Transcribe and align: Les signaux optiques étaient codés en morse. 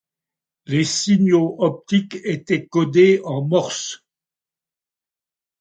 Les 0.65 0.83
signaux 0.83 1.57
optiques 1.59 2.17
étaient 2.23 2.65
codés 2.65 3.21
en 3.23 3.43
morse. 3.43 4.03